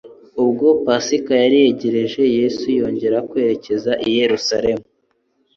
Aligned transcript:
Ubwo 0.43 0.67
Pasika 0.85 1.33
yari 1.43 1.57
yegereje, 1.63 2.21
Yesu 2.37 2.65
yongera 2.79 3.17
kwerekeza 3.29 3.91
i 4.07 4.09
Yerusalemu'. 4.17 4.87